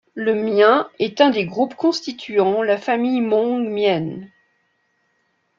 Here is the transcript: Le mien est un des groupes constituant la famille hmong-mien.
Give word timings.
Le 0.15 0.33
mien 0.33 0.89
est 0.97 1.21
un 1.21 1.29
des 1.29 1.45
groupes 1.45 1.75
constituant 1.75 2.63
la 2.63 2.79
famille 2.79 3.21
hmong-mien. 3.21 4.27